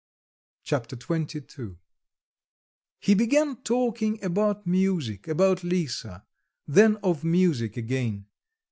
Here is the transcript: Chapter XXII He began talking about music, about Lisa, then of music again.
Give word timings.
Chapter 0.63 0.97
XXII 0.99 1.75
He 2.97 3.13
began 3.13 3.57
talking 3.57 4.17
about 4.23 4.65
music, 4.65 5.27
about 5.27 5.63
Lisa, 5.63 6.25
then 6.67 6.95
of 7.03 7.23
music 7.23 7.77
again. 7.77 8.25